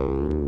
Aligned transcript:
Oh. 0.00 0.39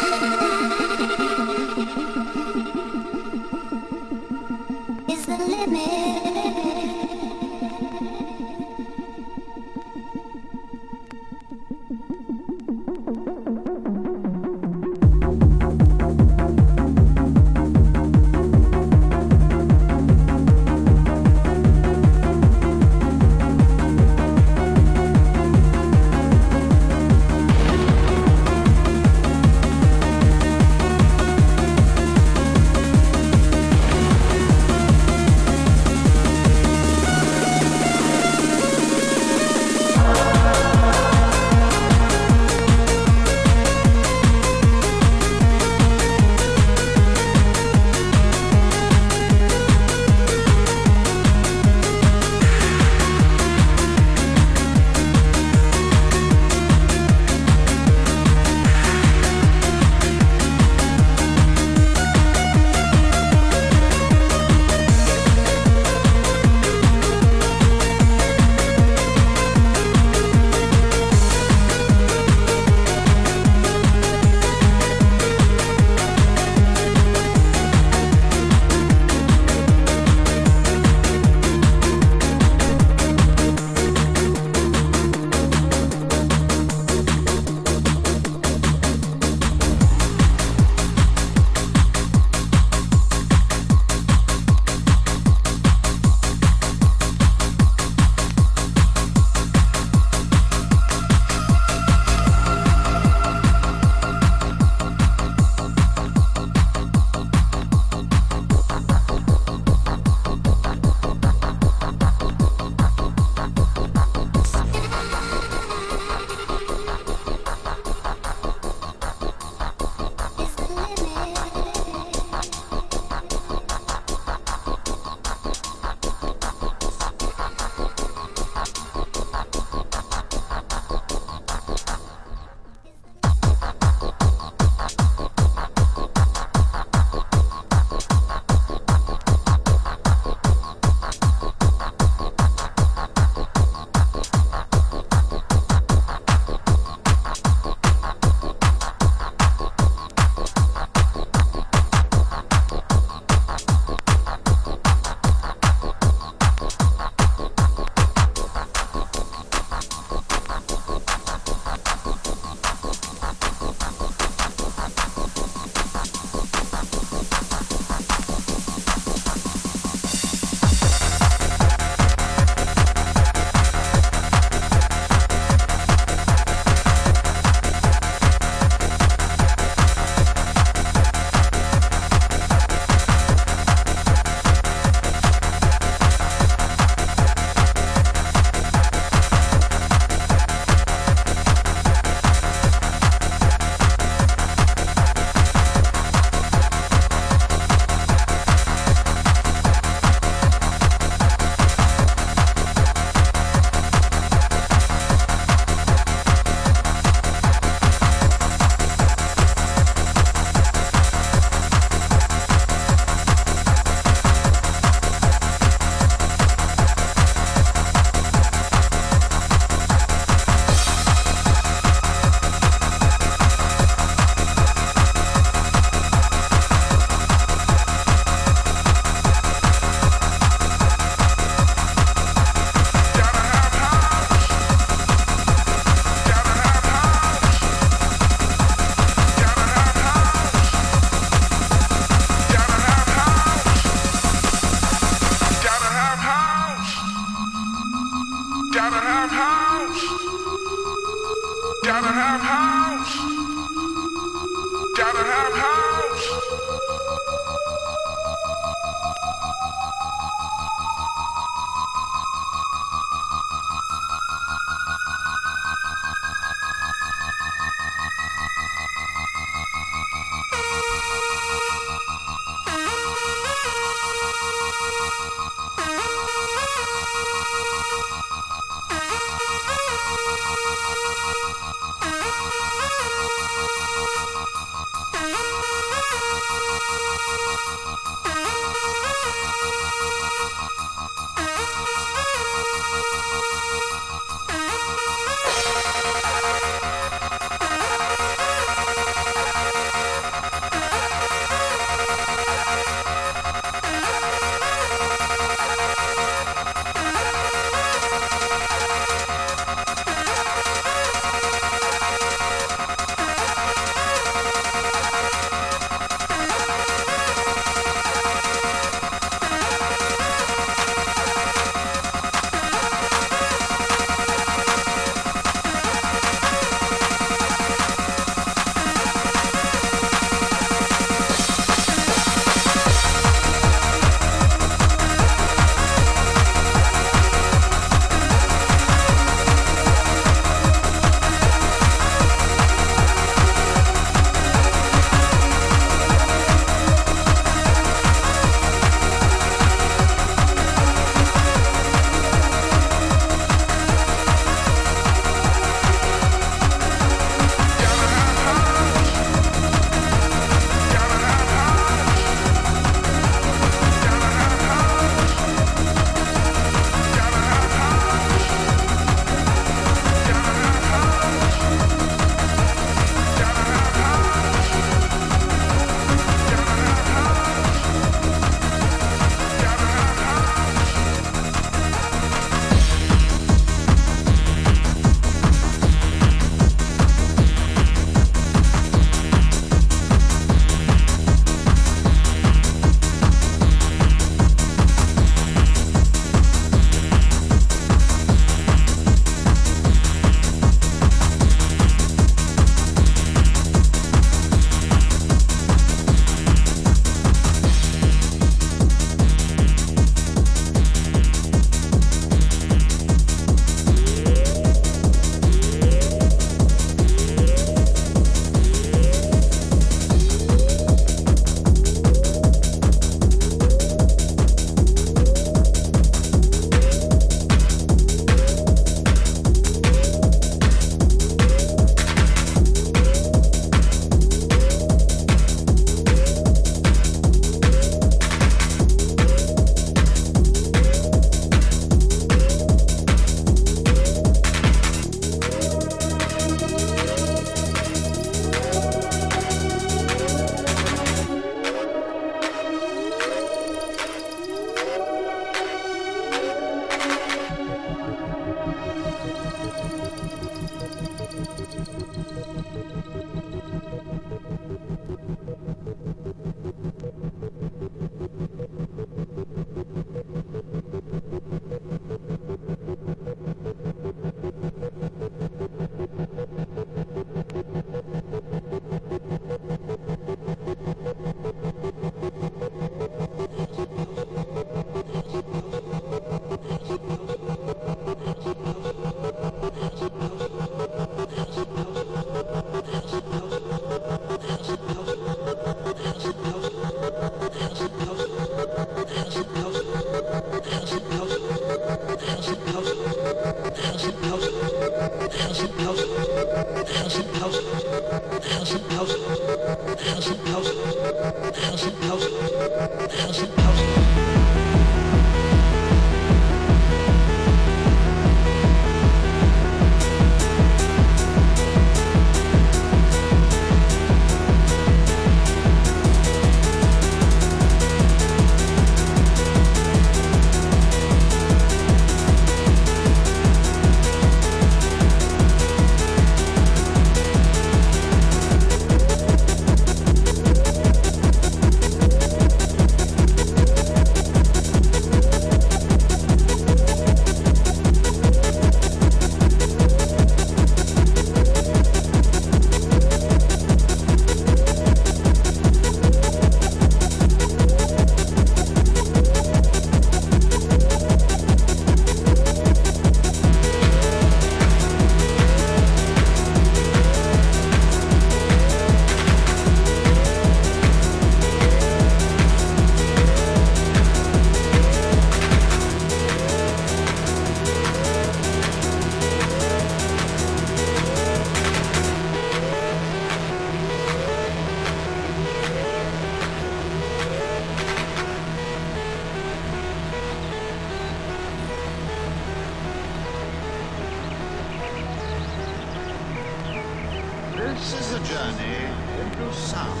This 597.92 598.00
is 598.00 598.14
a 598.14 598.20
journey 598.24 598.76
into 599.20 599.52
sound. 599.52 600.00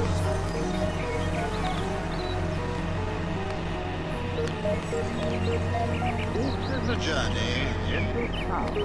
This 6.32 6.56
is 6.72 6.88
a 6.88 6.96
journey 6.96 7.52
into 7.92 8.22
sound. 8.48 8.76